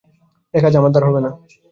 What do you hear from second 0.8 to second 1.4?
দ্বারা হবে না।